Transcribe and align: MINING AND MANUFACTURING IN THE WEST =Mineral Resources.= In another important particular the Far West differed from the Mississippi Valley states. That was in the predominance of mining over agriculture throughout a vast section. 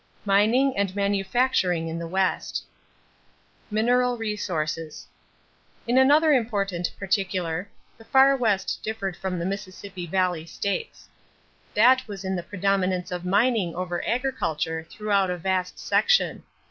MINING 0.25 0.75
AND 0.77 0.95
MANUFACTURING 0.95 1.87
IN 1.87 1.99
THE 1.99 2.07
WEST 2.07 2.63
=Mineral 3.69 4.17
Resources.= 4.17 5.05
In 5.85 5.95
another 5.95 6.33
important 6.33 6.89
particular 6.97 7.69
the 7.99 8.03
Far 8.05 8.35
West 8.35 8.79
differed 8.81 9.15
from 9.15 9.37
the 9.37 9.45
Mississippi 9.45 10.07
Valley 10.07 10.47
states. 10.47 11.07
That 11.75 12.07
was 12.07 12.25
in 12.25 12.35
the 12.35 12.41
predominance 12.41 13.11
of 13.11 13.25
mining 13.25 13.75
over 13.75 14.03
agriculture 14.03 14.81
throughout 14.89 15.29
a 15.29 15.37
vast 15.37 15.77
section. 15.77 16.41